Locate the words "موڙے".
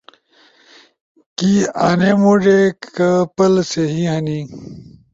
2.21-2.59